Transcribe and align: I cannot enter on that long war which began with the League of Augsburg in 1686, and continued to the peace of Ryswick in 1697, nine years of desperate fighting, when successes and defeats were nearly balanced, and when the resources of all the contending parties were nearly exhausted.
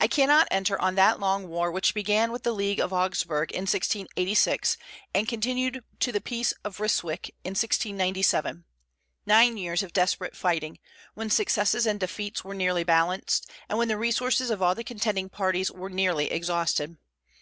I 0.00 0.06
cannot 0.06 0.48
enter 0.50 0.80
on 0.80 0.94
that 0.94 1.20
long 1.20 1.48
war 1.48 1.70
which 1.70 1.92
began 1.92 2.32
with 2.32 2.44
the 2.44 2.54
League 2.54 2.80
of 2.80 2.94
Augsburg 2.94 3.52
in 3.52 3.64
1686, 3.66 4.78
and 5.14 5.28
continued 5.28 5.84
to 6.00 6.12
the 6.12 6.22
peace 6.22 6.54
of 6.64 6.80
Ryswick 6.80 7.28
in 7.44 7.50
1697, 7.50 8.64
nine 9.26 9.58
years 9.58 9.82
of 9.82 9.92
desperate 9.92 10.34
fighting, 10.34 10.78
when 11.12 11.28
successes 11.28 11.84
and 11.84 12.00
defeats 12.00 12.42
were 12.42 12.54
nearly 12.54 12.84
balanced, 12.84 13.50
and 13.68 13.76
when 13.76 13.88
the 13.88 13.98
resources 13.98 14.48
of 14.48 14.62
all 14.62 14.74
the 14.74 14.82
contending 14.82 15.28
parties 15.28 15.70
were 15.70 15.90
nearly 15.90 16.32
exhausted. 16.32 16.96